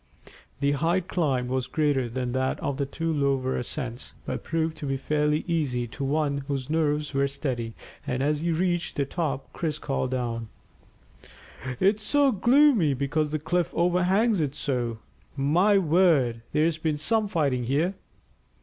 The 0.61 0.71
height 0.71 1.07
climbed 1.07 1.49
was 1.51 1.67
greater 1.67 2.09
than 2.09 2.31
that 2.31 2.59
of 2.59 2.77
the 2.77 2.87
two 2.87 3.13
lower 3.13 3.55
ascents, 3.55 4.15
but 4.25 4.43
proved 4.43 4.75
to 4.77 4.87
be 4.87 4.97
fairly 4.97 5.45
easy 5.47 5.85
to 5.89 6.03
one 6.03 6.39
whose 6.47 6.71
nerves 6.71 7.13
were 7.13 7.27
steady, 7.27 7.75
and 8.07 8.23
as 8.23 8.39
he 8.41 8.51
reached 8.51 8.95
the 8.95 9.05
top 9.05 9.53
Chris 9.53 9.77
called 9.77 10.09
down 10.09 10.47
"It's 11.79 12.01
so 12.01 12.31
gloomy 12.31 12.95
because 12.95 13.29
the 13.29 13.37
cliff 13.37 13.71
overhangs 13.75 14.41
it 14.41 14.55
so. 14.55 14.97
My 15.37 15.77
word! 15.77 16.41
There's 16.51 16.79
been 16.79 16.97
some 16.97 17.27
fighting 17.27 17.65
here!" 17.65 17.93